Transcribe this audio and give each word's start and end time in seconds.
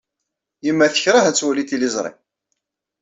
Yemma 0.65 0.87
tekṛeh 0.93 1.25
ad 1.27 1.35
twali 1.35 1.63
tiliẓri. 1.69 2.11